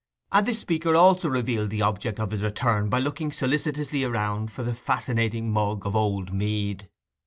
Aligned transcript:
And 0.31 0.47
this 0.47 0.57
speaker 0.59 0.95
also 0.95 1.29
revealed 1.29 1.69
the 1.69 1.83
object 1.83 2.19
of 2.19 2.31
his 2.31 2.41
return 2.41 2.89
by 2.89 2.97
looking 2.97 3.31
solicitously 3.31 4.03
round 4.05 4.51
for 4.51 4.63
the 4.63 4.73
fascinating 4.73 5.51
mug 5.51 5.85
of 5.85 5.95
old 5.95 6.33
mead. 6.33 6.89